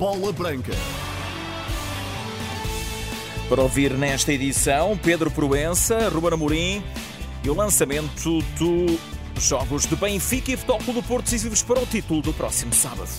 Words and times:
Bola 0.00 0.32
Branca. 0.32 0.72
Para 3.50 3.60
ouvir 3.60 3.92
nesta 3.92 4.32
edição, 4.32 4.96
Pedro 4.96 5.30
Proença, 5.30 6.08
Ruben 6.08 6.32
Amorim 6.32 6.82
e 7.44 7.50
o 7.50 7.54
lançamento 7.54 8.40
dos 8.58 8.98
Jogos 9.46 9.84
de 9.84 9.94
Benfica 9.96 10.52
e 10.52 10.56
Futebol 10.56 10.94
do 10.94 11.02
Porto 11.02 11.24
decisivos 11.24 11.62
para 11.62 11.80
o 11.80 11.84
título 11.84 12.22
do 12.22 12.32
próximo 12.32 12.72
sábado. 12.72 13.10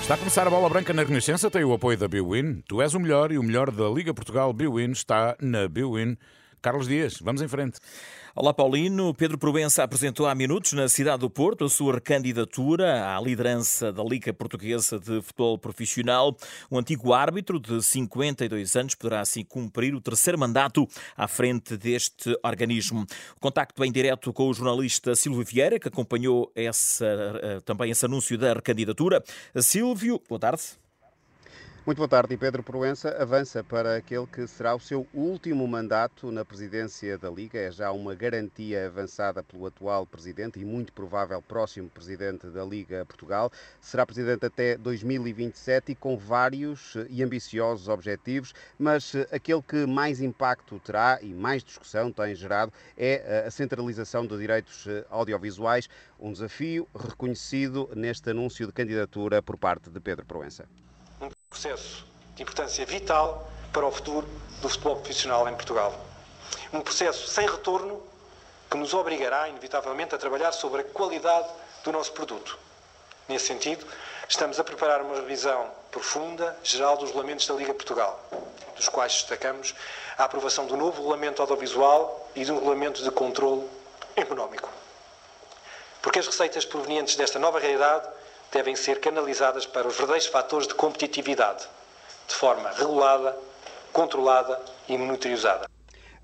Está 0.00 0.14
a 0.14 0.18
começar 0.18 0.44
a 0.44 0.50
bola 0.50 0.68
branca 0.68 0.92
na 0.92 1.04
Renascença, 1.04 1.48
tem 1.48 1.62
o 1.62 1.72
apoio 1.72 1.96
da 1.96 2.08
Biwin. 2.08 2.64
Tu 2.66 2.82
és 2.82 2.94
o 2.94 2.98
melhor 2.98 3.30
e 3.30 3.38
o 3.38 3.44
melhor 3.44 3.70
da 3.70 3.88
Liga 3.88 4.12
Portugal 4.12 4.52
Biwin 4.52 4.90
está 4.90 5.36
na 5.40 5.68
Biwin. 5.68 6.16
Carlos 6.62 6.86
Dias, 6.86 7.18
vamos 7.20 7.42
em 7.42 7.48
frente. 7.48 7.80
Olá, 8.36 8.54
Paulino. 8.54 9.12
Pedro 9.12 9.36
Provença 9.36 9.82
apresentou 9.82 10.28
há 10.28 10.34
minutos 10.34 10.72
na 10.74 10.88
cidade 10.88 11.18
do 11.18 11.28
Porto 11.28 11.64
a 11.64 11.68
sua 11.68 12.00
candidatura 12.00 13.16
à 13.16 13.20
liderança 13.20 13.92
da 13.92 14.02
Liga 14.04 14.32
Portuguesa 14.32 14.96
de 14.96 15.20
Futebol 15.20 15.58
Profissional. 15.58 16.36
O 16.70 16.78
antigo 16.78 17.12
árbitro 17.12 17.58
de 17.58 17.82
52 17.82 18.76
anos 18.76 18.94
poderá 18.94 19.22
assim 19.22 19.44
cumprir 19.44 19.92
o 19.92 20.00
terceiro 20.00 20.38
mandato 20.38 20.86
à 21.16 21.26
frente 21.26 21.76
deste 21.76 22.38
organismo. 22.44 23.04
Contacto 23.40 23.84
em 23.84 23.90
direto 23.90 24.32
com 24.32 24.48
o 24.48 24.54
jornalista 24.54 25.16
Silvio 25.16 25.44
Vieira, 25.44 25.80
que 25.80 25.88
acompanhou 25.88 26.52
essa, 26.54 27.04
eh, 27.42 27.60
também 27.64 27.90
esse 27.90 28.06
anúncio 28.06 28.38
da 28.38 28.54
recandidatura. 28.54 29.20
Silvio, 29.60 30.22
boa 30.28 30.38
tarde. 30.38 30.81
Muito 31.84 31.98
boa 31.98 32.08
tarde. 32.08 32.32
E 32.32 32.36
Pedro 32.36 32.62
Proença 32.62 33.08
avança 33.20 33.64
para 33.64 33.96
aquele 33.96 34.24
que 34.24 34.46
será 34.46 34.72
o 34.72 34.78
seu 34.78 35.04
último 35.12 35.66
mandato 35.66 36.30
na 36.30 36.44
presidência 36.44 37.18
da 37.18 37.28
Liga. 37.28 37.58
É 37.58 37.72
já 37.72 37.90
uma 37.90 38.14
garantia 38.14 38.86
avançada 38.86 39.42
pelo 39.42 39.66
atual 39.66 40.06
presidente 40.06 40.60
e 40.60 40.64
muito 40.64 40.92
provável 40.92 41.42
próximo 41.42 41.88
presidente 41.88 42.46
da 42.46 42.64
Liga 42.64 43.04
Portugal. 43.04 43.50
Será 43.80 44.06
presidente 44.06 44.46
até 44.46 44.76
2027 44.76 45.90
e 45.90 45.94
com 45.96 46.16
vários 46.16 46.94
e 47.10 47.20
ambiciosos 47.20 47.88
objetivos, 47.88 48.54
mas 48.78 49.16
aquele 49.32 49.60
que 49.60 49.84
mais 49.84 50.20
impacto 50.20 50.78
terá 50.78 51.18
e 51.20 51.34
mais 51.34 51.64
discussão 51.64 52.12
tem 52.12 52.32
gerado 52.36 52.72
é 52.96 53.42
a 53.44 53.50
centralização 53.50 54.24
de 54.24 54.38
direitos 54.38 54.86
audiovisuais, 55.10 55.88
um 56.20 56.32
desafio 56.32 56.86
reconhecido 56.94 57.90
neste 57.96 58.30
anúncio 58.30 58.68
de 58.68 58.72
candidatura 58.72 59.42
por 59.42 59.56
parte 59.56 59.90
de 59.90 59.98
Pedro 59.98 60.24
Proença 60.24 60.64
processo 61.62 62.04
de 62.34 62.42
importância 62.42 62.84
vital 62.84 63.48
para 63.72 63.86
o 63.86 63.92
futuro 63.92 64.28
do 64.60 64.68
futebol 64.68 64.96
profissional 64.96 65.48
em 65.48 65.54
Portugal. 65.54 65.94
Um 66.72 66.80
processo 66.80 67.28
sem 67.28 67.46
retorno 67.46 68.02
que 68.68 68.76
nos 68.76 68.92
obrigará, 68.92 69.48
inevitavelmente, 69.48 70.12
a 70.12 70.18
trabalhar 70.18 70.50
sobre 70.50 70.80
a 70.80 70.84
qualidade 70.84 71.48
do 71.84 71.92
nosso 71.92 72.10
produto. 72.12 72.58
Nesse 73.28 73.46
sentido, 73.46 73.86
estamos 74.28 74.58
a 74.58 74.64
preparar 74.64 75.02
uma 75.02 75.14
revisão 75.14 75.70
profunda, 75.92 76.56
geral, 76.64 76.96
dos 76.96 77.10
regulamentos 77.10 77.46
da 77.46 77.54
Liga 77.54 77.72
Portugal, 77.72 78.20
dos 78.74 78.88
quais 78.88 79.12
destacamos 79.12 79.72
a 80.18 80.24
aprovação 80.24 80.66
do 80.66 80.76
novo 80.76 80.96
regulamento 80.96 81.42
audiovisual 81.42 82.28
e 82.34 82.44
de 82.44 82.50
um 82.50 82.56
regulamento 82.56 83.04
de 83.04 83.10
controle 83.12 83.68
económico. 84.16 84.68
Porque 86.00 86.18
as 86.18 86.26
receitas 86.26 86.64
provenientes 86.64 87.14
desta 87.14 87.38
nova 87.38 87.60
realidade 87.60 88.08
devem 88.52 88.76
ser 88.76 89.00
canalizadas 89.00 89.64
para 89.64 89.88
os 89.88 89.96
verdadeiros 89.96 90.28
fatores 90.28 90.68
de 90.68 90.74
competitividade, 90.74 91.66
de 92.28 92.34
forma 92.34 92.70
regulada, 92.70 93.36
controlada 93.92 94.60
e 94.88 94.96
monitorizada. 94.96 95.71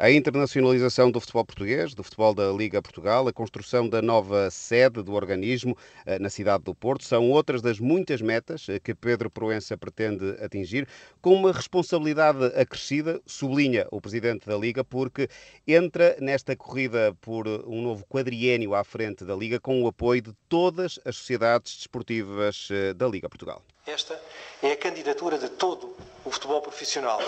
A 0.00 0.12
internacionalização 0.12 1.10
do 1.10 1.18
futebol 1.18 1.44
português, 1.44 1.92
do 1.92 2.04
futebol 2.04 2.32
da 2.32 2.52
Liga 2.52 2.80
Portugal, 2.80 3.27
a 3.27 3.32
construção 3.32 3.88
da 3.88 4.00
nova 4.00 4.48
sede 4.48 5.02
do 5.02 5.12
organismo 5.12 5.77
eh, 6.06 6.20
na 6.20 6.30
cidade 6.30 6.62
do 6.62 6.72
Porto 6.72 7.04
são 7.04 7.28
outras 7.32 7.60
das 7.60 7.80
muitas 7.80 8.22
metas 8.22 8.69
eh, 8.69 8.78
que 8.78 8.94
Pedro 8.94 9.28
Proença 9.28 9.76
pretende 9.76 10.36
atingir, 10.41 10.86
com 11.20 11.34
uma 11.34 11.50
responsabilidade 11.50 12.44
acrescida, 12.54 13.20
sublinha 13.26 13.88
o 13.91 14.00
presidente 14.00 14.46
da 14.46 14.56
Liga, 14.56 14.84
porque 14.84 15.28
entra 15.66 16.16
nesta 16.20 16.54
corrida 16.54 17.12
por 17.20 17.48
um 17.66 17.82
novo 17.82 18.06
quadriênio 18.06 18.76
à 18.76 18.84
frente 18.84 19.25
da 19.25 19.34
Liga 19.34 19.59
com 19.59 19.82
o 19.82 19.88
apoio 19.88 20.22
de 20.22 20.32
todas 20.48 21.00
as 21.04 21.16
sociedades 21.16 21.75
desportivas 21.76 22.69
eh, 22.70 22.94
da 22.94 23.09
Liga 23.09 23.28
Portugal. 23.28 23.65
Esta 23.84 24.16
é 24.62 24.70
a 24.70 24.76
candidatura 24.76 25.36
de 25.38 25.48
todo 25.48 25.97
o 26.25 26.30
futebol 26.30 26.62
profissional 26.62 27.19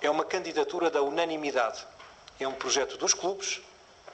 é 0.00 0.10
uma 0.10 0.24
candidatura 0.24 0.90
da 0.90 1.02
unanimidade. 1.02 1.86
É 2.38 2.46
um 2.46 2.54
projeto 2.54 2.96
dos 2.96 3.14
clubes, 3.14 3.60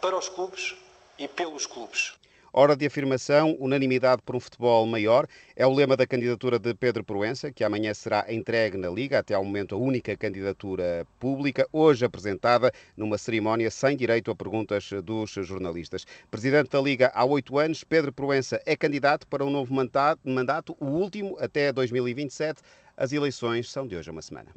para 0.01 0.17
os 0.17 0.29
clubes 0.29 0.75
e 1.19 1.29
pelos 1.29 1.67
clubes. 1.67 2.15
Hora 2.57 2.77
de 2.77 2.87
afirmação, 2.87 3.57
unanimidade 3.59 4.23
por 4.23 4.37
um 4.37 4.41
futebol 4.41 4.87
maior. 4.87 5.27
É 5.57 5.67
o 5.67 5.75
lema 5.75 5.97
da 5.97 6.07
candidatura 6.07 6.57
de 6.57 6.73
Pedro 6.73 7.03
Proença, 7.03 7.51
que 7.51 7.65
amanhã 7.65 7.93
será 7.93 8.33
entregue 8.33 8.79
na 8.79 8.89
Liga, 8.89 9.19
até 9.19 9.35
ao 9.35 9.45
momento 9.45 9.75
a 9.75 9.79
única 9.79 10.17
candidatura 10.17 11.05
pública, 11.19 11.67
hoje 11.73 12.05
apresentada 12.05 12.73
numa 12.97 13.19
cerimónia 13.19 13.73
sem 13.73 13.97
direito 13.97 14.31
a 14.31 14.37
perguntas 14.37 14.89
dos 15.03 15.33
jornalistas. 15.33 16.07
Presidente 16.31 16.71
da 16.71 16.81
Liga 16.81 17.11
há 17.13 17.25
oito 17.25 17.59
anos, 17.59 17.83
Pedro 17.83 18.13
Proença 18.13 18.63
é 18.65 18.77
candidato 18.77 19.27
para 19.27 19.45
um 19.45 19.51
novo 19.51 19.75
mandato, 19.75 20.77
o 20.79 20.87
último 20.87 21.37
até 21.41 21.73
2027. 21.73 22.63
As 22.97 23.13
eleições 23.13 23.71
são 23.71 23.87
de 23.87 23.97
hoje 23.97 24.09
a 24.09 24.13
uma 24.13 24.23
semana. 24.23 24.51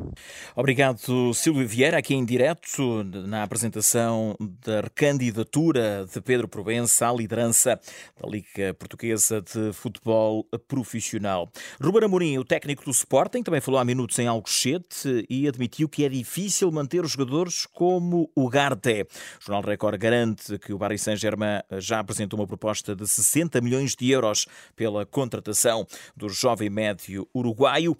Obrigado, 0.55 1.33
Silvio 1.33 1.67
Vieira, 1.67 1.97
aqui 1.97 2.13
em 2.13 2.23
direto 2.23 3.03
na 3.03 3.41
apresentação 3.41 4.35
da 4.39 4.81
recandidatura 4.81 6.05
de 6.13 6.21
Pedro 6.21 6.47
Provença 6.47 7.09
à 7.09 7.13
liderança 7.13 7.79
da 8.21 8.29
Liga 8.29 8.75
Portuguesa 8.75 9.41
de 9.41 9.73
Futebol 9.73 10.47
Profissional. 10.67 11.51
Ruben 11.81 12.03
Amorim, 12.03 12.37
o 12.37 12.45
técnico 12.45 12.85
do 12.85 12.91
Sporting, 12.91 13.41
também 13.41 13.59
falou 13.59 13.79
há 13.79 13.85
minutos 13.85 14.19
em 14.19 14.27
Alcochete 14.27 15.25
e 15.27 15.47
admitiu 15.47 15.89
que 15.89 16.05
é 16.05 16.09
difícil 16.09 16.71
manter 16.71 17.03
os 17.03 17.11
jogadores 17.11 17.65
como 17.65 18.29
o 18.35 18.49
Garte. 18.49 19.07
O 19.41 19.45
Jornal 19.45 19.63
Record 19.67 19.99
garante 19.99 20.59
que 20.59 20.73
o 20.73 20.77
Paris 20.77 21.01
Saint-Germain 21.01 21.61
já 21.79 21.99
apresentou 21.99 22.39
uma 22.39 22.47
proposta 22.47 22.95
de 22.95 23.07
60 23.07 23.59
milhões 23.61 23.95
de 23.95 24.11
euros 24.11 24.45
pela 24.75 25.05
contratação 25.05 25.87
do 26.15 26.29
jovem 26.29 26.69
médio 26.69 27.27
uruguaio. 27.33 27.97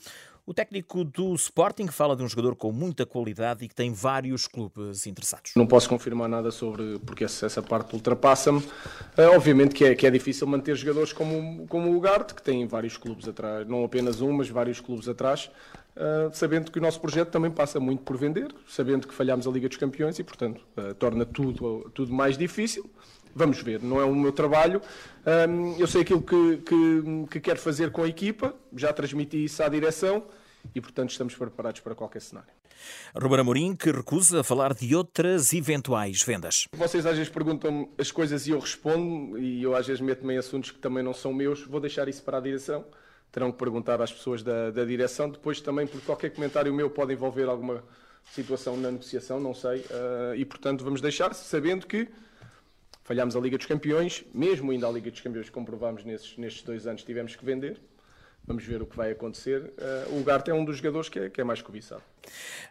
O 0.49 0.53
técnico 0.53 1.03
do 1.03 1.35
Sporting 1.35 1.87
fala 1.87 2.15
de 2.15 2.23
um 2.23 2.29
jogador 2.29 2.55
com 2.55 2.71
muita 2.71 3.05
qualidade 3.05 3.65
e 3.65 3.67
que 3.67 3.75
tem 3.75 3.91
vários 3.91 4.47
clubes 4.47 5.05
interessados. 5.05 5.51
Não 5.57 5.67
posso 5.67 5.89
confirmar 5.89 6.29
nada 6.29 6.51
sobre, 6.51 6.97
porque 6.99 7.25
essa 7.25 7.61
parte 7.61 7.93
ultrapassa-me. 7.93 8.59
Uh, 8.59 9.35
obviamente 9.35 9.75
que 9.75 9.83
é, 9.83 9.93
que 9.93 10.07
é 10.07 10.09
difícil 10.09 10.47
manter 10.47 10.73
jogadores 10.77 11.11
como, 11.11 11.67
como 11.67 11.91
o 11.91 11.97
Ugarte, 11.97 12.33
que 12.33 12.41
tem 12.41 12.65
vários 12.65 12.95
clubes 12.95 13.27
atrás, 13.27 13.67
não 13.67 13.83
apenas 13.83 14.21
um, 14.21 14.31
mas 14.31 14.47
vários 14.47 14.79
clubes 14.79 15.09
atrás, 15.09 15.51
uh, 15.97 16.33
sabendo 16.33 16.71
que 16.71 16.79
o 16.79 16.81
nosso 16.81 17.01
projeto 17.01 17.29
também 17.29 17.51
passa 17.51 17.77
muito 17.77 18.03
por 18.03 18.15
vender, 18.15 18.47
sabendo 18.69 19.05
que 19.05 19.13
falhámos 19.13 19.49
a 19.49 19.51
Liga 19.51 19.67
dos 19.67 19.77
Campeões 19.77 20.17
e, 20.17 20.23
portanto, 20.23 20.61
uh, 20.77 20.93
torna 20.93 21.25
tudo, 21.25 21.91
tudo 21.93 22.13
mais 22.13 22.37
difícil. 22.37 22.89
Vamos 23.37 23.61
ver, 23.61 23.83
não 23.83 24.01
é 24.01 24.03
o 24.03 24.15
meu 24.15 24.31
trabalho. 24.31 24.81
Um, 25.47 25.77
eu 25.77 25.85
sei 25.85 26.01
aquilo 26.01 26.23
que, 26.23 26.57
que, 26.57 27.27
que 27.29 27.39
quero 27.39 27.59
fazer 27.59 27.91
com 27.91 28.01
a 28.01 28.07
equipa, 28.07 28.55
já 28.75 28.91
transmiti 28.91 29.43
isso 29.43 29.61
à 29.61 29.69
direção 29.69 30.25
e, 30.73 30.81
portanto, 30.81 31.11
estamos 31.11 31.35
preparados 31.35 31.79
para 31.81 31.93
qualquer 31.93 32.19
cenário. 32.19 32.49
Ruben 33.15 33.41
Amorim, 33.41 33.75
que 33.75 33.91
recusa 33.91 34.41
falar 34.41 34.73
de 34.73 34.95
outras 34.95 35.53
eventuais 35.53 36.23
vendas. 36.25 36.67
Vocês 36.73 37.05
às 37.05 37.15
vezes 37.15 37.31
perguntam 37.31 37.87
as 37.95 38.09
coisas 38.09 38.47
e 38.47 38.51
eu 38.51 38.59
respondo, 38.59 39.37
e 39.37 39.61
eu 39.61 39.75
às 39.75 39.85
vezes 39.85 40.01
meto-me 40.01 40.33
em 40.33 40.37
assuntos 40.37 40.71
que 40.71 40.79
também 40.79 41.03
não 41.03 41.13
são 41.13 41.31
meus. 41.31 41.63
Vou 41.63 41.79
deixar 41.79 42.07
isso 42.07 42.23
para 42.23 42.39
a 42.39 42.41
direção. 42.41 42.85
Terão 43.31 43.51
que 43.51 43.59
perguntar 43.59 44.01
às 44.01 44.11
pessoas 44.11 44.41
da, 44.41 44.71
da 44.71 44.83
direção. 44.83 45.29
Depois 45.29 45.61
também, 45.61 45.85
porque 45.85 46.07
qualquer 46.07 46.31
comentário 46.31 46.73
meu 46.73 46.89
pode 46.89 47.13
envolver 47.13 47.47
alguma 47.47 47.83
situação 48.33 48.75
na 48.75 48.89
negociação, 48.89 49.39
não 49.39 49.53
sei. 49.53 49.81
Uh, 49.81 50.35
e, 50.35 50.43
portanto, 50.43 50.83
vamos 50.83 51.01
deixar, 51.01 51.35
sabendo 51.35 51.85
que 51.85 52.07
falhámos 53.07 53.37
a 53.37 53.39
Liga 53.39 53.57
dos 53.57 53.65
Campeões, 53.65 54.25
mesmo 54.33 54.69
ainda 54.69 54.85
a 54.85 54.91
Liga 54.91 55.09
dos 55.09 55.21
Campeões, 55.21 55.49
comprovámos 55.49 56.03
nesses, 56.03 56.37
nestes 56.37 56.61
dois 56.61 56.85
anos, 56.85 57.03
tivemos 57.03 57.37
que 57.37 57.45
vender. 57.45 57.79
Vamos 58.45 58.65
ver 58.65 58.81
o 58.81 58.85
que 58.85 58.95
vai 58.95 59.11
acontecer. 59.11 59.73
Uh, 59.77 60.15
o 60.15 60.19
Ugarte 60.19 60.51
é 60.51 60.53
um 60.53 60.63
dos 60.63 60.77
jogadores 60.77 61.07
que 61.09 61.19
é, 61.19 61.29
que 61.29 61.39
é 61.39 61.43
mais 61.43 61.61
cobiçado. 61.61 62.01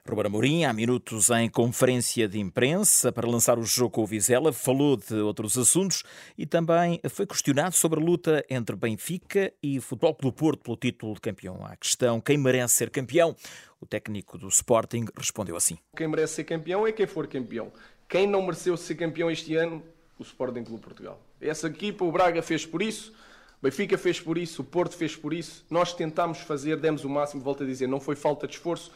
Ruben 0.06 0.27
Amorim, 0.27 0.65
há 0.65 0.73
minutos 0.73 1.31
em 1.31 1.49
conferência 1.49 2.29
de 2.29 2.38
imprensa 2.38 3.11
para 3.11 3.27
lançar 3.27 3.59
o 3.59 3.62
jogo 3.62 3.91
com 3.91 4.03
o 4.03 4.06
Vizela, 4.06 4.53
falou 4.53 4.97
de 4.97 5.15
outros 5.15 5.56
assuntos 5.56 6.03
e 6.37 6.47
também 6.47 7.00
foi 7.11 7.27
questionado 7.27 7.75
sobre 7.75 8.00
a 8.00 8.03
luta 8.03 8.44
entre 8.49 8.77
Benfica 8.77 9.53
e 9.62 9.81
Futebol 9.81 10.15
Clube 10.15 10.37
Porto 10.37 10.62
pelo 10.62 10.77
título 10.77 11.15
de 11.15 11.21
campeão. 11.21 11.65
À 11.65 11.77
questão 11.77 12.21
quem 12.21 12.37
merece 12.39 12.75
ser 12.75 12.91
campeão, 12.91 13.35
o 13.81 13.87
técnico 13.87 14.39
do 14.39 14.49
Sporting 14.49 15.06
respondeu 15.17 15.56
assim. 15.56 15.79
Quem 15.94 16.09
merece 16.09 16.35
ser 16.35 16.44
campeão 16.44 16.87
é 16.87 16.93
quem 16.93 17.06
for 17.06 17.27
campeão. 17.27 17.73
Quem 18.09 18.27
não 18.27 18.43
mereceu 18.43 18.77
ser 18.77 18.94
campeão 18.94 19.31
este 19.31 19.56
ano 19.56 19.82
o 20.19 20.23
Sporting 20.23 20.65
Clube 20.65 20.83
Portugal. 20.83 21.21
Essa 21.41 21.69
equipa, 21.69 22.05
o 22.05 22.13
Braga 22.13 22.43
fez 22.43 22.65
por 22.65 22.83
isso, 22.83 23.13
o 23.61 23.63
Benfica 23.63 23.97
fez 23.97 24.21
por 24.21 24.37
isso, 24.39 24.63
o 24.63 24.65
Porto 24.65 24.97
fez 24.97 25.17
por 25.17 25.33
isso. 25.33 25.65
Nós 25.71 25.93
tentámos 25.95 26.39
fazer, 26.39 26.77
demos 26.77 27.05
o 27.05 27.09
máximo, 27.09 27.43
volto 27.43 27.63
a 27.63 27.67
dizer, 27.67 27.87
não 27.87 28.01
foi 28.01 28.17
falta 28.17 28.47
de 28.47 28.55
esforço, 28.55 28.93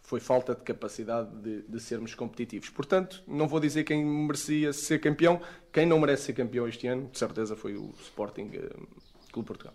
foi 0.00 0.20
falta 0.20 0.54
de 0.54 0.62
capacidade 0.62 1.30
de, 1.36 1.62
de, 1.62 1.80
sermos 1.80 2.14
competitivos. 2.14 2.68
Portanto, 2.68 3.22
não 3.26 3.48
vou 3.48 3.60
dizer 3.60 3.84
quem 3.84 4.04
merecia 4.04 4.72
ser 4.72 5.00
campeão, 5.00 5.40
quem 5.72 5.86
não 5.86 5.98
merece 5.98 6.24
ser 6.24 6.32
campeão 6.34 6.68
este 6.68 6.86
ano, 6.86 7.08
de 7.10 7.18
certeza 7.18 7.56
foi 7.56 7.76
o 7.76 7.94
Sporting 8.00 8.50
uh, 8.56 8.86
Clube 9.32 9.46
Portugal. 9.46 9.74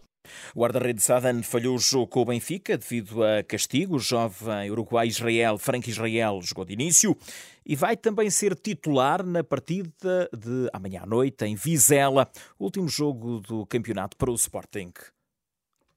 O 0.56 0.62
guarda-redes 0.62 1.10
Adan 1.10 1.44
falhou 1.44 1.76
o 1.76 1.80
jogo 1.80 2.08
com 2.08 2.22
o 2.22 2.26
Benfica 2.26 2.78
devido 2.78 3.24
a 3.24 3.44
castigo. 3.44 3.96
O 3.96 4.00
jovem 4.00 4.72
uruguai 4.72 5.08
Israel, 5.08 5.58
Frank 5.58 5.90
Israel, 5.90 6.40
jogou 6.42 6.66
de 6.66 6.74
início 6.74 7.16
e 7.66 7.76
vai 7.76 7.98
também 7.98 8.30
ser 8.30 8.56
titular 8.56 9.26
na 9.26 9.44
partida 9.44 10.30
de 10.32 10.70
amanhã 10.72 11.02
à 11.04 11.06
noite 11.06 11.46
em 11.46 11.56
Vizela, 11.56 12.30
último 12.58 12.88
jogo 12.88 13.42
do 13.42 13.66
campeonato 13.66 14.16
para 14.16 14.32
o 14.32 14.36
Sporting. 14.36 14.94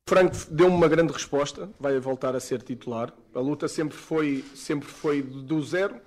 Franco 0.08 0.36
deu-me 0.50 0.74
uma 0.74 0.88
grande 0.88 1.12
resposta, 1.12 1.70
vai 1.78 1.96
voltar 2.00 2.34
a 2.34 2.40
ser 2.40 2.62
titular. 2.62 3.14
A 3.32 3.38
luta 3.38 3.68
sempre 3.68 3.96
foi, 3.96 4.44
sempre 4.56 4.88
foi 4.88 5.22
do 5.22 5.62
zero. 5.62 6.00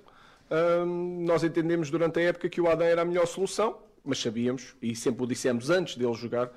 nós 1.26 1.44
entendemos 1.44 1.90
durante 1.90 2.20
a 2.20 2.24
época 2.24 2.50
que 2.50 2.60
o 2.60 2.68
Adam 2.68 2.86
era 2.86 3.02
a 3.02 3.06
melhor 3.06 3.26
solução, 3.26 3.78
mas 4.04 4.20
sabíamos, 4.20 4.76
e 4.82 4.94
sempre 4.94 5.24
o 5.24 5.28
dissemos 5.28 5.70
antes 5.70 5.96
dele 5.96 6.14
jogar, 6.14 6.52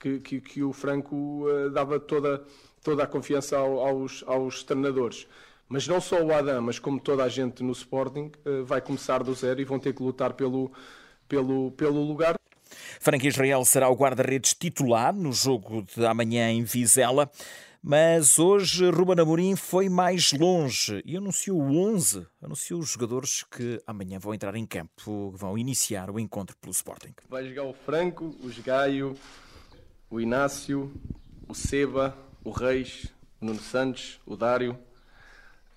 que, 0.00 0.18
que, 0.18 0.40
que 0.40 0.62
o 0.62 0.72
Franco 0.72 1.14
uh, 1.46 1.70
dava 1.70 2.00
toda, 2.00 2.42
toda 2.82 3.04
a 3.04 3.06
confiança 3.06 3.58
ao, 3.58 3.78
aos, 3.86 4.24
aos 4.26 4.64
treinadores. 4.64 5.28
Mas 5.68 5.86
não 5.86 6.00
só 6.00 6.20
o 6.20 6.32
Adam, 6.32 6.62
mas 6.62 6.78
como 6.78 6.98
toda 6.98 7.22
a 7.22 7.28
gente 7.28 7.62
no 7.62 7.72
Sporting, 7.72 8.32
uh, 8.44 8.64
vai 8.64 8.80
começar 8.80 9.22
do 9.22 9.34
zero 9.34 9.60
e 9.60 9.64
vão 9.64 9.78
ter 9.78 9.94
que 9.94 10.02
lutar 10.02 10.32
pelo, 10.32 10.72
pelo, 11.28 11.70
pelo 11.72 12.02
lugar. 12.02 12.34
Frank 12.98 13.26
Israel 13.26 13.64
será 13.64 13.88
o 13.88 13.94
guarda-redes 13.94 14.54
titular 14.54 15.14
no 15.14 15.32
jogo 15.32 15.82
de 15.82 16.04
amanhã 16.04 16.50
em 16.50 16.64
Vizela. 16.64 17.30
Mas 17.82 18.38
hoje 18.38 18.90
Ruben 18.90 19.18
Amorim 19.18 19.56
foi 19.56 19.88
mais 19.88 20.32
longe 20.34 21.00
e 21.02 21.16
anunciou 21.16 21.58
o 21.58 21.78
11, 21.94 22.26
anunciou 22.42 22.78
os 22.78 22.90
jogadores 22.90 23.42
que 23.42 23.80
amanhã 23.86 24.18
vão 24.18 24.34
entrar 24.34 24.54
em 24.54 24.66
campo, 24.66 25.30
vão 25.30 25.56
iniciar 25.56 26.10
o 26.10 26.20
encontro 26.20 26.54
pelo 26.58 26.72
Sporting. 26.72 27.14
Vai 27.30 27.48
jogar 27.48 27.64
o 27.64 27.72
Franco, 27.72 28.36
o 28.42 28.62
Gaio, 28.62 29.16
o 30.10 30.20
Inácio, 30.20 30.92
o 31.48 31.54
Seba, 31.54 32.16
o 32.42 32.50
Reis, 32.50 33.06
o 33.40 33.44
Nuno 33.44 33.60
Santos, 33.60 34.20
o 34.26 34.36
Dário, 34.36 34.76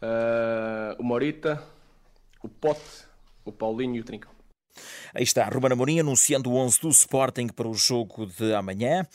uh, 0.01 1.00
o 1.00 1.03
Morita, 1.03 1.62
o 2.41 2.50
Pote, 2.50 3.06
o 3.45 3.51
Paulinho 3.51 3.97
e 3.97 4.00
o 4.00 4.03
Trincão. 4.03 4.32
Aí 5.13 5.23
está, 5.23 5.45
Ruben 5.45 5.71
Amorim 5.71 5.99
anunciando 5.99 6.51
o 6.51 6.55
11 6.55 6.81
do 6.81 6.89
Sporting 6.89 7.47
para 7.47 7.67
o 7.67 7.73
jogo 7.73 8.25
de 8.25 8.53
amanhã. 8.53 9.05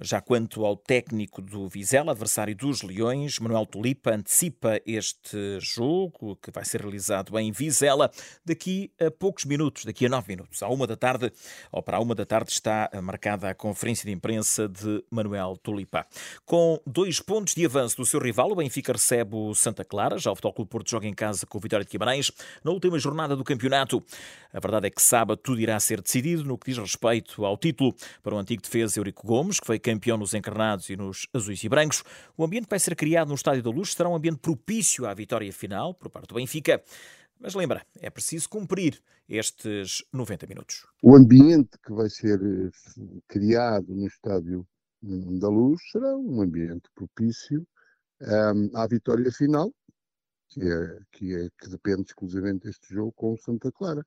Já 0.00 0.20
quanto 0.20 0.64
ao 0.64 0.76
técnico 0.76 1.42
do 1.42 1.68
Vizela, 1.68 2.12
adversário 2.12 2.54
dos 2.54 2.82
Leões, 2.82 3.38
Manuel 3.38 3.66
Tulipa 3.66 4.12
antecipa 4.12 4.80
este 4.86 5.58
jogo, 5.60 6.36
que 6.36 6.50
vai 6.50 6.64
ser 6.64 6.80
realizado 6.80 7.38
em 7.38 7.50
Vizela, 7.50 8.10
daqui 8.44 8.92
a 9.00 9.10
poucos 9.10 9.44
minutos, 9.44 9.84
daqui 9.84 10.06
a 10.06 10.08
nove 10.08 10.28
minutos. 10.28 10.62
À 10.62 10.68
uma 10.68 10.86
da 10.86 10.96
tarde, 10.96 11.32
ou 11.72 11.82
para 11.82 11.96
a 11.96 12.00
uma 12.00 12.14
da 12.14 12.24
tarde, 12.24 12.52
está 12.52 12.88
marcada 13.02 13.50
a 13.50 13.54
conferência 13.54 14.06
de 14.06 14.12
imprensa 14.12 14.68
de 14.68 15.04
Manuel 15.10 15.56
Tulipa. 15.62 16.06
Com 16.44 16.80
dois 16.86 17.20
pontos 17.20 17.54
de 17.54 17.64
avanço 17.64 17.96
do 17.96 18.06
seu 18.06 18.20
rival, 18.20 18.52
o 18.52 18.56
Benfica 18.56 18.92
recebe 18.92 19.34
o 19.34 19.54
Santa 19.54 19.84
Clara, 19.84 20.18
já 20.18 20.30
o 20.30 20.34
Futebol 20.34 20.52
Clube 20.52 20.70
Porto 20.70 20.90
joga 20.90 21.06
em 21.06 21.14
casa 21.14 21.46
com 21.46 21.58
o 21.58 21.60
Vitória 21.60 21.84
de 21.84 21.90
Guimarães, 21.90 22.30
na 22.62 22.70
última 22.70 22.98
jornada 22.98 23.34
do 23.34 23.44
campeonato. 23.44 24.02
A 24.52 24.60
verdade 24.60 24.86
é 24.86 24.90
que 24.90 25.02
sábado 25.08 25.40
tudo 25.42 25.60
irá 25.60 25.78
ser 25.80 26.02
decidido 26.02 26.44
no 26.44 26.58
que 26.58 26.70
diz 26.70 26.78
respeito 26.78 27.44
ao 27.44 27.56
título 27.56 27.94
para 28.22 28.34
o 28.34 28.38
antigo 28.38 28.62
defesa 28.62 28.98
Eurico 28.98 29.26
Gomes, 29.26 29.58
que 29.58 29.66
foi 29.66 29.78
campeão 29.78 30.18
nos 30.18 30.34
encarnados 30.34 30.90
e 30.90 30.96
nos 30.96 31.26
azuis 31.32 31.62
e 31.64 31.68
brancos. 31.68 32.04
O 32.36 32.44
ambiente 32.44 32.64
que 32.64 32.70
vai 32.70 32.78
ser 32.78 32.94
criado 32.94 33.28
no 33.28 33.34
Estádio 33.34 33.62
da 33.62 33.70
Luz 33.70 33.94
será 33.94 34.08
um 34.08 34.14
ambiente 34.14 34.38
propício 34.38 35.06
à 35.06 35.14
vitória 35.14 35.52
final 35.52 35.94
por 35.94 36.10
parte 36.10 36.28
do 36.28 36.34
Benfica. 36.34 36.82
Mas 37.40 37.54
lembra, 37.54 37.86
é 38.00 38.10
preciso 38.10 38.48
cumprir 38.48 39.00
estes 39.28 40.04
90 40.12 40.46
minutos. 40.46 40.86
O 41.02 41.14
ambiente 41.14 41.78
que 41.84 41.92
vai 41.92 42.10
ser 42.10 42.40
eh, 42.40 42.70
criado 43.28 43.94
no 43.94 44.06
Estádio 44.06 44.66
hum, 45.02 45.38
da 45.38 45.48
Luz 45.48 45.80
será 45.90 46.16
um 46.16 46.42
ambiente 46.42 46.88
propício 46.94 47.66
um, 48.20 48.76
à 48.76 48.86
vitória 48.86 49.30
final, 49.30 49.72
que, 50.48 50.60
é, 50.62 50.98
que, 51.12 51.34
é, 51.34 51.48
que 51.58 51.68
depende 51.68 52.02
exclusivamente 52.02 52.64
deste 52.64 52.92
jogo 52.92 53.12
com 53.12 53.34
o 53.34 53.38
Santa 53.38 53.70
Clara. 53.70 54.04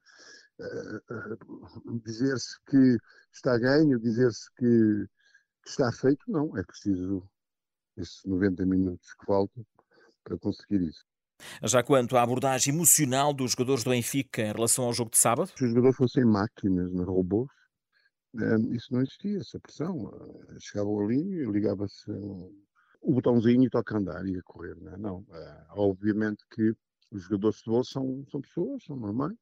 Uh, 0.62 2.00
dizer-se 2.04 2.56
que 2.66 2.98
está 3.34 3.58
ganho, 3.58 4.00
dizer-se 4.00 4.48
que, 4.56 5.06
que, 5.64 5.70
está 5.70 5.92
feito, 5.92 6.24
não. 6.28 6.56
É 6.58 6.64
preciso 6.64 7.28
esses 7.98 8.24
90 8.26 8.66
minutos 8.66 9.14
que 9.14 9.26
faltam 9.26 9.66
para 10.24 10.38
conseguir 10.38 10.82
isso. 10.82 11.04
Já 11.64 11.82
quanto 11.82 12.16
à 12.16 12.22
abordagem 12.22 12.74
emocional 12.74 13.34
dos 13.34 13.52
jogadores 13.52 13.84
do 13.84 13.90
Benfica 13.90 14.44
em 14.44 14.54
relação 14.54 14.86
ao 14.86 14.94
jogo 14.94 15.10
de 15.10 15.18
sábado? 15.18 15.48
Se 15.58 15.64
os 15.64 15.70
jogadores 15.70 15.98
fossem 15.98 16.24
máquinas, 16.24 16.94
né, 16.94 17.04
robôs, 17.04 17.50
isso 18.72 18.94
não 18.94 19.02
existia, 19.02 19.40
essa 19.40 19.60
pressão. 19.60 20.12
Chegavam 20.60 21.00
ali, 21.04 21.46
ligava-se 21.46 22.12
o 23.02 23.14
botãozinho 23.14 23.64
e 23.64 23.70
toca 23.70 23.98
andar 23.98 24.26
e 24.26 24.38
a 24.38 24.44
correr. 24.44 24.76
Não, 24.78 24.94
é? 24.94 24.98
não 24.98 25.26
obviamente 25.72 26.44
que 26.52 26.74
os 27.12 27.24
jogadores 27.24 27.58
de 27.58 27.64
futebol 27.64 27.84
são, 27.84 28.26
são 28.30 28.42
pessoas, 28.42 28.84
são 28.84 28.96
normais. 28.96 29.36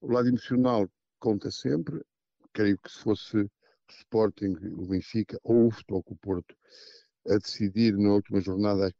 O 0.00 0.12
lado 0.12 0.28
emocional 0.28 0.88
conta 1.18 1.50
sempre. 1.50 2.02
Creio 2.52 2.78
que 2.78 2.90
se 2.90 2.98
fosse 3.00 3.36
o 3.38 3.50
Sporting, 3.90 4.54
o 4.72 4.86
Benfica 4.86 5.38
ou 5.42 5.68
o 5.68 5.70
Futebol 5.70 6.02
Porto 6.20 6.56
a 7.28 7.36
decidir 7.36 7.96
na 7.96 8.12
última 8.14 8.40
jornada 8.40 8.92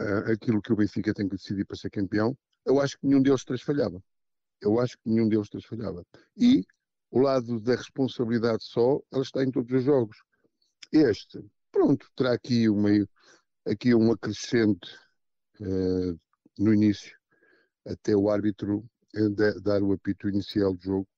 uh, 0.00 0.32
aquilo 0.32 0.60
que 0.60 0.72
o 0.72 0.76
Benfica 0.76 1.14
tem 1.14 1.28
que 1.28 1.36
decidir 1.36 1.64
para 1.64 1.76
ser 1.76 1.90
campeão, 1.90 2.36
eu 2.64 2.80
acho 2.80 2.98
que 2.98 3.06
nenhum 3.06 3.22
deles 3.22 3.44
três 3.44 3.62
falhava. 3.62 4.02
Eu 4.60 4.80
acho 4.80 4.96
que 4.98 5.08
nenhum 5.08 5.28
deles 5.28 5.48
três 5.48 5.64
falhava. 5.64 6.04
E 6.36 6.64
o 7.10 7.20
lado 7.20 7.60
da 7.60 7.76
responsabilidade 7.76 8.64
só, 8.64 9.00
ela 9.12 9.22
está 9.22 9.44
em 9.44 9.50
todos 9.50 9.72
os 9.72 9.84
jogos. 9.84 10.16
Este, 10.92 11.44
pronto, 11.70 12.10
terá 12.16 12.32
aqui, 12.32 12.68
uma, 12.68 12.90
aqui 13.64 13.94
um 13.94 14.12
acrescente 14.12 14.96
uh, 15.60 16.18
no 16.58 16.74
início, 16.74 17.16
até 17.86 18.16
o 18.16 18.28
árbitro 18.28 18.84
uh, 19.16 19.60
dar 19.60 19.82
o 19.82 19.92
apito 19.92 20.28
inicial 20.28 20.74
do 20.74 20.82
jogo, 20.82 21.08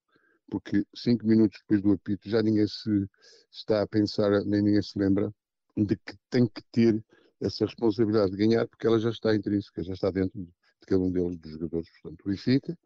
porque 0.50 0.84
cinco 0.94 1.26
minutos 1.26 1.58
depois 1.60 1.82
do 1.82 1.92
apito 1.92 2.28
já 2.28 2.42
ninguém 2.42 2.66
se 2.66 3.08
está 3.50 3.82
a 3.82 3.86
pensar, 3.86 4.30
nem 4.44 4.62
ninguém 4.62 4.82
se 4.82 4.98
lembra 4.98 5.32
de 5.76 5.96
que 5.96 6.16
tem 6.30 6.46
que 6.46 6.62
ter 6.72 7.04
essa 7.40 7.64
responsabilidade 7.64 8.32
de 8.32 8.36
ganhar, 8.36 8.66
porque 8.66 8.86
ela 8.86 8.98
já 8.98 9.10
está 9.10 9.34
intrínseca, 9.34 9.82
já 9.82 9.92
está 9.92 10.10
dentro 10.10 10.40
de 10.40 10.52
cada 10.86 11.00
um 11.00 11.10
deles, 11.10 11.36
dos 11.38 11.52
jogadores. 11.52 11.88
Portanto, 12.02 12.22
o 12.24 12.28
Benfica 12.28 12.78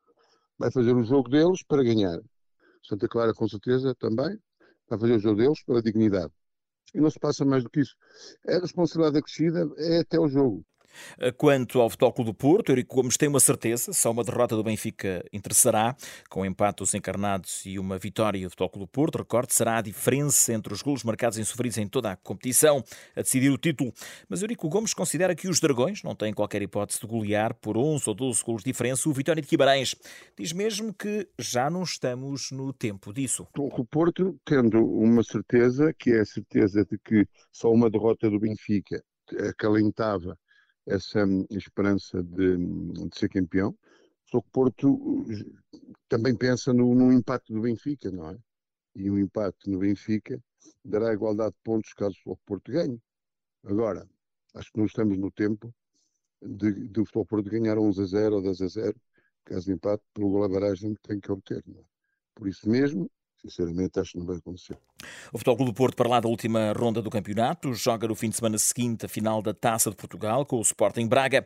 vai 0.58 0.70
fazer 0.70 0.94
o 0.94 1.02
jogo 1.02 1.28
deles 1.28 1.62
para 1.64 1.82
ganhar. 1.82 2.20
Santa 2.82 3.08
Clara, 3.08 3.32
com 3.32 3.48
certeza, 3.48 3.94
também 3.94 4.38
vai 4.88 4.98
fazer 4.98 5.14
o 5.14 5.18
jogo 5.18 5.40
deles 5.40 5.62
pela 5.64 5.82
dignidade. 5.82 6.32
E 6.94 7.00
não 7.00 7.10
se 7.10 7.18
passa 7.18 7.44
mais 7.44 7.62
do 7.62 7.70
que 7.70 7.80
isso. 7.80 7.96
A 8.46 8.58
responsabilidade 8.58 9.18
acrescida 9.18 9.70
é 9.78 10.00
até 10.00 10.18
o 10.18 10.28
jogo. 10.28 10.64
Quanto 11.36 11.80
ao 11.80 11.90
Futebol 11.90 12.24
do 12.24 12.34
Porto, 12.34 12.70
Eurico 12.70 12.96
Gomes 12.96 13.16
tem 13.16 13.28
uma 13.28 13.40
certeza, 13.40 13.92
só 13.92 14.10
uma 14.10 14.24
derrota 14.24 14.56
do 14.56 14.62
Benfica 14.62 15.24
interessará, 15.32 15.96
com 16.28 16.44
empate 16.44 16.78
dos 16.78 16.94
encarnados 16.94 17.64
e 17.66 17.78
uma 17.78 17.98
vitória 17.98 18.40
do 18.46 18.50
Futebol 18.50 18.80
do 18.80 18.86
Porto, 18.86 19.18
recorde, 19.18 19.54
será 19.54 19.78
a 19.78 19.82
diferença 19.82 20.52
entre 20.52 20.72
os 20.72 20.82
golos 20.82 21.04
marcados 21.04 21.38
em 21.38 21.44
sofridos 21.44 21.78
em 21.78 21.86
toda 21.86 22.12
a 22.12 22.16
competição 22.16 22.82
a 23.16 23.22
decidir 23.22 23.50
o 23.50 23.58
título. 23.58 23.92
Mas 24.28 24.42
Eurico 24.42 24.68
Gomes 24.68 24.94
considera 24.94 25.34
que 25.34 25.48
os 25.48 25.60
Dragões 25.60 26.02
não 26.02 26.14
têm 26.14 26.32
qualquer 26.32 26.62
hipótese 26.62 27.00
de 27.00 27.06
golear 27.06 27.54
por 27.54 27.76
11 27.76 28.08
ou 28.08 28.14
12 28.14 28.42
golos 28.44 28.62
de 28.62 28.70
diferença 28.70 29.08
o 29.08 29.12
Vitória 29.12 29.42
de 29.42 29.48
Guimarães. 29.48 29.94
Diz 30.38 30.52
mesmo 30.52 30.92
que 30.92 31.28
já 31.38 31.70
não 31.70 31.82
estamos 31.82 32.50
no 32.50 32.72
tempo 32.72 33.12
disso. 33.12 33.46
O 33.56 33.84
Porto, 33.84 34.38
tendo 34.44 34.84
uma 34.84 35.22
certeza, 35.22 35.92
que 35.98 36.10
é 36.10 36.20
a 36.20 36.24
certeza 36.24 36.84
de 36.84 36.98
que 36.98 37.26
só 37.50 37.70
uma 37.70 37.90
derrota 37.90 38.28
do 38.30 38.38
Benfica 38.38 39.02
acalentava 39.48 40.36
essa 40.86 41.24
hum, 41.24 41.46
esperança 41.50 42.22
de, 42.22 42.56
de 42.56 43.18
ser 43.18 43.28
campeão. 43.28 43.76
Só 44.26 44.40
que 44.40 44.50
Porto 44.50 45.26
também 46.08 46.34
pensa 46.36 46.72
no, 46.72 46.94
no 46.94 47.12
impacto 47.12 47.52
do 47.52 47.60
Benfica, 47.60 48.10
não 48.10 48.30
é? 48.30 48.38
E 48.94 49.10
o 49.10 49.18
impacto 49.18 49.70
no 49.70 49.78
Benfica 49.78 50.42
dará 50.84 51.12
igualdade 51.12 51.54
de 51.54 51.60
pontos 51.62 51.92
caso 51.94 52.16
o 52.26 52.36
Porto 52.36 52.70
ganhe. 52.70 53.00
Agora, 53.64 54.08
acho 54.54 54.72
que 54.72 54.78
não 54.78 54.86
estamos 54.86 55.18
no 55.18 55.30
tempo 55.30 55.72
de, 56.42 56.88
de 56.88 57.00
o 57.00 57.04
Futebol 57.04 57.26
Porto 57.26 57.50
ganhar 57.50 57.78
11 57.78 58.02
a 58.02 58.04
0 58.04 58.36
ou 58.36 58.42
10 58.42 58.62
a 58.62 58.68
0, 58.68 59.00
caso 59.44 59.66
de 59.66 59.72
empate, 59.72 60.02
pelo 60.12 60.30
gol 60.30 60.44
a 60.44 60.48
barragem 60.48 60.94
que 60.94 61.02
tem 61.02 61.20
que 61.20 61.30
obter. 61.30 61.62
É? 61.68 61.84
Por 62.34 62.48
isso 62.48 62.68
mesmo, 62.68 63.10
Sinceramente, 63.42 63.98
acho 63.98 64.12
que 64.12 64.18
não 64.18 64.26
vai 64.26 64.36
acontecer. 64.36 64.78
O 65.32 65.38
Futebol 65.38 65.56
Clube 65.56 65.72
do 65.72 65.74
Porto, 65.74 65.96
para 65.96 66.08
lá 66.08 66.20
da 66.20 66.28
última 66.28 66.72
ronda 66.72 67.02
do 67.02 67.10
campeonato, 67.10 67.74
joga 67.74 68.06
no 68.06 68.14
fim 68.14 68.30
de 68.30 68.36
semana 68.36 68.56
seguinte 68.56 69.06
a 69.06 69.08
final 69.08 69.42
da 69.42 69.52
Taça 69.52 69.90
de 69.90 69.96
Portugal 69.96 70.46
com 70.46 70.58
o 70.58 70.62
Sporting 70.62 71.08
Braga. 71.08 71.44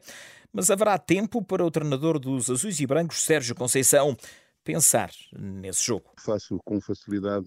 Mas 0.52 0.70
haverá 0.70 0.98
tempo 0.98 1.42
para 1.42 1.64
o 1.64 1.70
treinador 1.70 2.18
dos 2.18 2.50
Azuis 2.50 2.78
e 2.80 2.86
Brancos, 2.86 3.22
Sérgio 3.22 3.54
Conceição, 3.54 4.14
pensar 4.62 5.10
nesse 5.32 5.84
jogo. 5.84 6.10
Faço 6.18 6.58
com 6.64 6.80
facilidade 6.80 7.46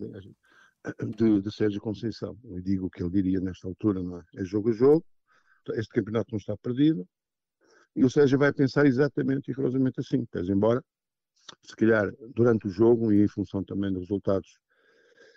de, 1.18 1.42
de 1.42 1.52
Sérgio 1.52 1.80
Conceição. 1.80 2.36
Eu 2.44 2.62
digo 2.62 2.88
o 2.88 2.90
que 2.90 3.04
ele 3.04 3.12
diria 3.12 3.40
nesta 3.40 3.68
altura, 3.68 4.02
não 4.02 4.18
é? 4.18 4.24
É 4.38 4.44
jogo 4.44 4.70
a 4.70 4.74
jogo, 4.74 5.06
este 5.74 5.90
campeonato 5.90 6.32
não 6.32 6.38
está 6.38 6.58
perdido. 6.58 7.08
E 7.96 8.04
o 8.04 8.10
Sérgio 8.10 8.40
vai 8.40 8.52
pensar 8.52 8.86
exatamente 8.88 9.50
e 9.50 9.52
rigorosamente 9.52 10.00
assim. 10.00 10.26
Pese 10.26 10.52
embora 10.52 10.84
se 11.62 11.76
calhar 11.76 12.12
durante 12.36 12.68
o 12.68 12.70
jogo 12.70 13.12
e 13.12 13.24
em 13.24 13.28
função 13.28 13.64
também 13.64 13.92
dos 13.92 14.04
resultados 14.04 14.60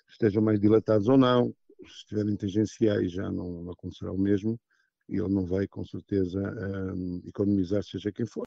estejam 0.08 0.42
mais 0.42 0.60
dilatados 0.60 1.08
ou 1.08 1.16
não, 1.16 1.54
se 1.86 1.96
estiverem 1.98 2.36
tangenciais 2.36 3.12
já 3.12 3.30
não, 3.30 3.62
não 3.62 3.72
acontecerá 3.72 4.12
o 4.12 4.18
mesmo 4.18 4.58
e 5.08 5.16
ele 5.16 5.32
não 5.32 5.44
vai 5.44 5.66
com 5.66 5.84
certeza 5.84 6.40
um, 6.94 7.22
economizar 7.26 7.82
seja 7.82 8.12
quem 8.12 8.26
for. 8.26 8.46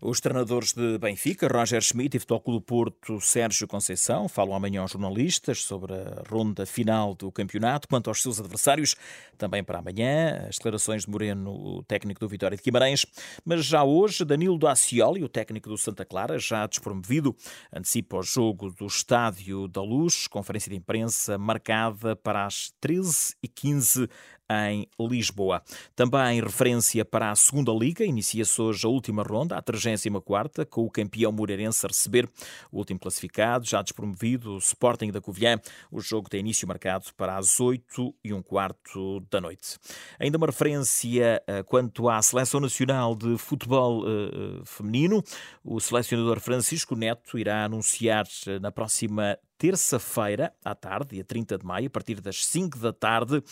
Os 0.00 0.20
treinadores 0.20 0.72
de 0.72 0.98
Benfica, 0.98 1.48
Roger 1.48 1.80
Schmidt 1.80 2.16
e 2.16 2.20
Futebol 2.20 2.40
Clube 2.40 2.66
Porto, 2.66 3.20
Sérgio 3.20 3.66
Conceição, 3.66 4.28
falam 4.28 4.54
amanhã 4.54 4.82
aos 4.82 4.90
jornalistas 4.90 5.62
sobre 5.62 5.94
a 5.94 6.22
ronda 6.28 6.66
final 6.66 7.14
do 7.14 7.32
campeonato. 7.32 7.88
Quanto 7.88 8.10
aos 8.10 8.20
seus 8.20 8.38
adversários, 8.38 8.94
também 9.38 9.64
para 9.64 9.78
amanhã, 9.78 10.46
as 10.48 10.56
declarações 10.56 11.04
de 11.04 11.10
Moreno, 11.10 11.50
o 11.50 11.82
técnico 11.82 12.20
do 12.20 12.28
Vitória 12.28 12.56
de 12.56 12.62
Guimarães. 12.62 13.06
Mas 13.44 13.64
já 13.64 13.82
hoje, 13.82 14.24
Danilo 14.24 14.58
Dacioli, 14.58 15.24
o 15.24 15.28
técnico 15.28 15.68
do 15.68 15.78
Santa 15.78 16.04
Clara, 16.04 16.38
já 16.38 16.66
despromovido, 16.66 17.34
antecipa 17.72 18.18
o 18.18 18.22
jogo 18.22 18.70
do 18.70 18.86
Estádio 18.86 19.66
da 19.68 19.82
Luz, 19.82 20.26
conferência 20.26 20.70
de 20.70 20.76
imprensa 20.76 21.38
marcada 21.38 22.14
para 22.14 22.44
as 22.44 22.72
13h15 22.82 24.08
em 24.50 24.88
Lisboa. 25.00 25.62
Também 25.94 26.40
referência 26.40 27.04
para 27.04 27.30
a 27.30 27.34
segunda 27.34 27.72
Liga, 27.72 28.04
inicia-se 28.04 28.60
hoje 28.60 28.86
a 28.86 28.88
última 28.88 29.22
ronda, 29.22 29.56
a 29.56 29.62
34 29.62 30.66
com 30.66 30.84
o 30.84 30.90
campeão 30.90 31.32
Moreirense 31.32 31.86
a 31.86 31.88
receber 31.88 32.28
o 32.70 32.78
último 32.78 33.00
classificado, 33.00 33.66
já 33.66 33.82
despromovido, 33.82 34.54
o 34.54 34.58
Sporting 34.58 35.10
da 35.10 35.20
Covilhã. 35.20 35.58
O 35.90 36.00
jogo 36.00 36.28
tem 36.28 36.40
início 36.40 36.66
marcado 36.68 37.06
para 37.16 37.36
as 37.36 37.60
8 37.60 38.14
e 38.24 38.32
um 38.32 38.42
quarto 38.42 39.20
da 39.30 39.40
noite. 39.40 39.78
Ainda 40.18 40.38
uma 40.38 40.46
referência 40.46 41.42
uh, 41.48 41.64
quanto 41.64 42.08
à 42.08 42.20
Seleção 42.22 42.60
Nacional 42.60 43.14
de 43.14 43.36
Futebol 43.38 44.04
uh, 44.04 44.64
Feminino. 44.64 45.22
O 45.64 45.80
selecionador 45.80 46.40
Francisco 46.40 46.94
Neto 46.94 47.38
irá 47.38 47.64
anunciar 47.64 48.26
na 48.60 48.70
próxima 48.70 49.38
terça-feira 49.58 50.52
à 50.64 50.74
tarde, 50.74 51.10
dia 51.16 51.24
30 51.24 51.58
de 51.58 51.64
maio, 51.64 51.86
a 51.86 51.90
partir 51.90 52.20
das 52.20 52.44
5 52.46 52.78
da 52.78 52.92
tarde, 52.92 53.42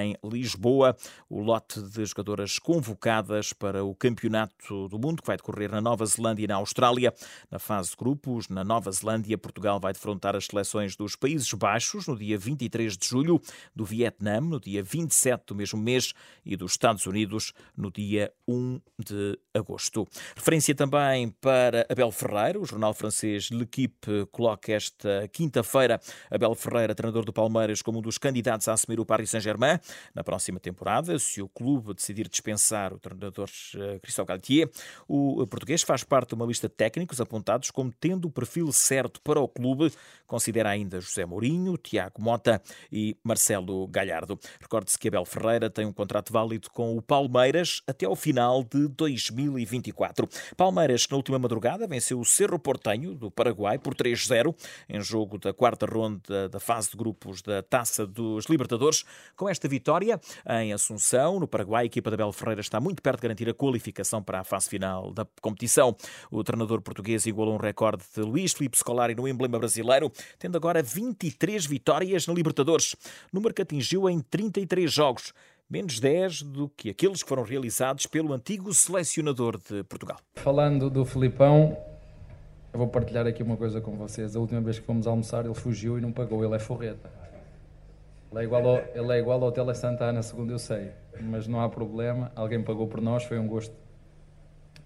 em 0.00 0.16
Lisboa, 0.24 0.96
o 1.28 1.40
lote 1.40 1.80
de 1.80 2.04
jogadoras 2.04 2.58
convocadas 2.58 3.52
para 3.52 3.84
o 3.84 3.94
Campeonato 3.94 4.88
do 4.88 4.98
Mundo, 4.98 5.22
que 5.22 5.26
vai 5.26 5.36
decorrer 5.36 5.70
na 5.70 5.80
Nova 5.80 6.04
Zelândia 6.06 6.44
e 6.44 6.48
na 6.48 6.56
Austrália. 6.56 7.14
Na 7.50 7.58
fase 7.58 7.90
de 7.90 7.96
grupos, 7.96 8.48
na 8.48 8.64
Nova 8.64 8.90
Zelândia, 8.90 9.38
Portugal 9.38 9.78
vai 9.78 9.92
defrontar 9.92 10.34
as 10.34 10.46
seleções 10.46 10.96
dos 10.96 11.16
Países 11.16 11.52
Baixos 11.52 12.06
no 12.06 12.16
dia 12.16 12.38
23 12.38 12.96
de 12.96 13.06
julho, 13.06 13.40
do 13.74 13.84
Vietnã 13.84 14.40
no 14.40 14.58
dia 14.58 14.82
27 14.82 15.44
do 15.46 15.54
mesmo 15.54 15.80
mês 15.80 16.12
e 16.44 16.56
dos 16.56 16.72
Estados 16.72 17.06
Unidos 17.06 17.52
no 17.76 17.90
dia 17.90 18.32
1 18.48 18.80
de 18.98 19.38
agosto. 19.54 20.06
Referência 20.34 20.74
também 20.74 21.28
para 21.40 21.86
Abel 21.88 22.10
Ferreira, 22.10 22.58
o 22.58 22.64
jornal 22.64 22.94
francês 22.94 23.50
L'Equipe 23.50 24.26
coloca 24.30 24.72
esta 24.72 25.28
quinta 25.28 25.41
quinta-feira, 25.42 26.00
Abel 26.30 26.54
Ferreira, 26.54 26.94
treinador 26.94 27.24
do 27.24 27.32
Palmeiras, 27.32 27.82
como 27.82 27.98
um 27.98 28.02
dos 28.02 28.16
candidatos 28.16 28.68
a 28.68 28.74
assumir 28.74 29.00
o 29.00 29.04
Paris 29.04 29.30
Saint-Germain 29.30 29.76
na 30.14 30.22
próxima 30.22 30.60
temporada, 30.60 31.18
se 31.18 31.42
o 31.42 31.48
clube 31.48 31.94
decidir 31.94 32.28
dispensar 32.28 32.92
o 32.92 32.98
treinador 32.98 33.48
eh, 33.74 33.98
Christophe 34.00 34.28
Galtier. 34.28 34.70
O 35.08 35.44
português 35.48 35.82
faz 35.82 36.04
parte 36.04 36.28
de 36.28 36.34
uma 36.36 36.46
lista 36.46 36.68
de 36.68 36.74
técnicos 36.74 37.20
apontados 37.20 37.72
como 37.72 37.92
tendo 37.92 38.28
o 38.28 38.30
perfil 38.30 38.70
certo 38.70 39.20
para 39.20 39.40
o 39.40 39.48
clube. 39.48 39.92
Considera 40.28 40.70
ainda 40.70 41.00
José 41.00 41.26
Mourinho, 41.26 41.76
Tiago 41.76 42.22
Mota 42.22 42.62
e 42.90 43.16
Marcelo 43.24 43.88
Galhardo. 43.88 44.38
Recorde-se 44.60 44.96
que 44.96 45.08
Abel 45.08 45.24
Ferreira 45.24 45.68
tem 45.68 45.84
um 45.84 45.92
contrato 45.92 46.32
válido 46.32 46.70
com 46.70 46.96
o 46.96 47.02
Palmeiras 47.02 47.82
até 47.84 48.06
ao 48.06 48.14
final 48.14 48.62
de 48.62 48.86
2024. 48.86 50.28
Palmeiras, 50.56 51.08
na 51.10 51.16
última 51.16 51.38
madrugada 51.38 51.88
venceu 51.88 52.20
o 52.20 52.24
Cerro 52.24 52.60
Portenho, 52.60 53.12
do 53.12 53.28
Paraguai, 53.28 53.76
por 53.76 53.92
3-0, 53.92 54.54
em 54.88 55.00
jogo 55.00 55.31
da 55.38 55.52
quarta 55.52 55.86
ronda 55.86 56.48
da 56.48 56.60
fase 56.60 56.90
de 56.90 56.96
grupos 56.96 57.42
da 57.42 57.62
Taça 57.62 58.06
dos 58.06 58.46
Libertadores. 58.46 59.04
Com 59.36 59.48
esta 59.48 59.68
vitória 59.68 60.20
em 60.60 60.72
Assunção, 60.72 61.38
no 61.40 61.48
Paraguai, 61.48 61.84
a 61.84 61.86
equipa 61.86 62.10
da 62.10 62.16
Bel 62.16 62.32
Ferreira 62.32 62.60
está 62.60 62.80
muito 62.80 63.02
perto 63.02 63.18
de 63.18 63.22
garantir 63.22 63.48
a 63.48 63.54
qualificação 63.54 64.22
para 64.22 64.40
a 64.40 64.44
fase 64.44 64.68
final 64.68 65.12
da 65.12 65.26
competição. 65.40 65.96
O 66.30 66.42
treinador 66.42 66.80
português 66.80 67.26
igualou 67.26 67.54
um 67.54 67.58
recorde 67.58 68.02
de 68.14 68.22
Luís 68.22 68.52
Filipe 68.52 68.76
Scolari 68.78 69.14
no 69.14 69.28
emblema 69.28 69.58
brasileiro, 69.58 70.10
tendo 70.38 70.56
agora 70.56 70.82
23 70.82 71.64
vitórias 71.66 72.26
na 72.26 72.34
Libertadores. 72.34 72.96
Número 73.32 73.54
que 73.54 73.62
atingiu 73.62 74.08
em 74.08 74.20
33 74.20 74.92
jogos 74.92 75.32
menos 75.70 75.98
10 75.98 76.42
do 76.42 76.68
que 76.68 76.90
aqueles 76.90 77.22
que 77.22 77.28
foram 77.28 77.44
realizados 77.44 78.06
pelo 78.06 78.34
antigo 78.34 78.74
selecionador 78.74 79.56
de 79.56 79.82
Portugal. 79.84 80.18
Falando 80.34 80.90
do 80.90 81.02
Filipão, 81.02 81.74
eu 82.72 82.78
vou 82.78 82.88
partilhar 82.88 83.26
aqui 83.26 83.42
uma 83.42 83.56
coisa 83.56 83.80
com 83.80 83.96
vocês. 83.96 84.34
A 84.34 84.40
última 84.40 84.60
vez 84.60 84.78
que 84.78 84.86
fomos 84.86 85.06
almoçar, 85.06 85.44
ele 85.44 85.54
fugiu 85.54 85.98
e 85.98 86.00
não 86.00 86.10
pagou. 86.10 86.42
Ele 86.42 86.54
é 86.54 86.58
forreta. 86.58 87.10
Ele 88.30 88.40
é 88.40 88.44
igual 88.44 88.66
ao, 88.66 88.76
ele 88.94 89.12
é 89.12 89.18
igual 89.18 89.44
ao 89.44 89.52
Tele 89.52 89.74
Santana, 89.74 90.22
segundo 90.22 90.52
eu 90.52 90.58
sei. 90.58 90.90
Mas 91.20 91.46
não 91.46 91.60
há 91.60 91.68
problema. 91.68 92.32
Alguém 92.34 92.62
pagou 92.62 92.86
por 92.86 93.02
nós. 93.02 93.24
Foi 93.24 93.38
um 93.38 93.46
gosto 93.46 93.74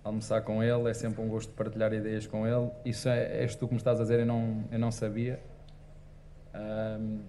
almoçar 0.03 0.43
com 0.43 0.65
ele. 0.65 0.91
É 0.91 0.95
sempre 0.95 1.23
um 1.23 1.29
gosto 1.29 1.53
partilhar 1.53 1.93
ideias 1.93 2.27
com 2.27 2.45
ele. 2.45 2.69
Isso 2.85 3.09
é, 3.09 3.41
és 3.43 3.55
tu 3.55 3.69
que 3.69 3.75
me 3.75 3.79
estás 3.79 4.01
a 4.01 4.03
dizer. 4.03 4.19
Eu 4.19 4.27
não, 4.27 4.65
eu 4.73 4.79
não 4.81 4.91
sabia. 4.91 5.41
Um, 6.53 7.21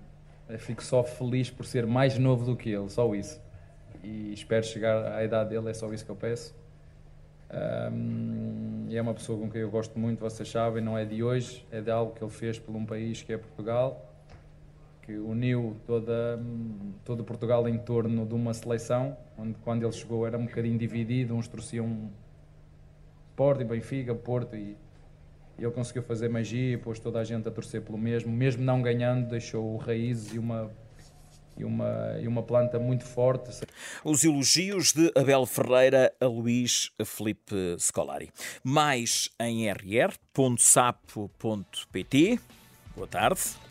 eu 0.49 0.57
fico 0.57 0.83
só 0.83 1.03
feliz 1.03 1.51
por 1.51 1.67
ser 1.67 1.85
mais 1.85 2.17
novo 2.17 2.45
do 2.45 2.55
que 2.55 2.71
ele. 2.71 2.89
Só 2.89 3.13
isso. 3.13 3.39
E 4.03 4.33
espero 4.33 4.65
chegar 4.65 5.13
à 5.13 5.23
idade 5.23 5.51
dele. 5.51 5.69
É 5.69 5.73
só 5.75 5.93
isso 5.93 6.03
que 6.03 6.09
eu 6.09 6.15
peço. 6.15 6.55
Um, 7.93 8.76
e 8.89 8.95
é 8.95 9.01
uma 9.01 9.13
pessoa 9.13 9.37
com 9.37 9.49
quem 9.49 9.61
eu 9.61 9.69
gosto 9.69 9.99
muito, 9.99 10.19
vocês 10.19 10.49
sabem, 10.49 10.81
não 10.81 10.97
é 10.97 11.03
de 11.03 11.21
hoje, 11.21 11.65
é 11.71 11.81
de 11.81 11.91
algo 11.91 12.13
que 12.13 12.23
ele 12.23 12.31
fez 12.31 12.57
por 12.57 12.73
um 12.73 12.85
país 12.85 13.21
que 13.21 13.33
é 13.33 13.37
Portugal, 13.37 14.13
que 15.01 15.13
uniu 15.13 15.75
toda, 15.85 16.39
todo 17.03 17.23
Portugal 17.23 17.67
em 17.67 17.77
torno 17.77 18.25
de 18.25 18.33
uma 18.33 18.53
seleção, 18.53 19.17
onde 19.37 19.55
quando 19.63 19.83
ele 19.83 19.91
chegou 19.91 20.25
era 20.25 20.37
um 20.37 20.45
bocadinho 20.45 20.77
dividido, 20.77 21.35
uns 21.35 21.47
torciam 21.47 22.09
Porto 23.35 23.61
e 23.61 23.65
Benfica, 23.65 24.15
Porto, 24.15 24.55
e, 24.55 24.77
e 25.57 25.63
ele 25.63 25.71
conseguiu 25.71 26.03
fazer 26.03 26.29
magia 26.29 26.73
e 26.73 26.77
pôs 26.77 26.97
toda 26.97 27.19
a 27.19 27.23
gente 27.25 27.47
a 27.47 27.51
torcer 27.51 27.81
pelo 27.81 27.97
mesmo, 27.97 28.31
mesmo 28.31 28.63
não 28.63 28.81
ganhando, 28.81 29.27
deixou 29.27 29.75
raízes 29.75 30.33
e 30.33 30.39
uma 30.39 30.71
e 31.57 31.65
uma, 31.65 32.17
e 32.21 32.27
uma 32.27 32.43
planta 32.43 32.79
muito 32.79 33.03
forte. 33.05 33.51
Os 34.03 34.23
elogios 34.23 34.93
de 34.93 35.11
Abel 35.15 35.45
Ferreira 35.45 36.13
a 36.19 36.25
Luís 36.25 36.91
Felipe 37.05 37.75
Scolari. 37.79 38.31
Mais 38.63 39.29
em 39.39 39.69
rr.sapo.pt. 39.71 39.99
Boa 42.95 43.07
tarde. 43.07 43.66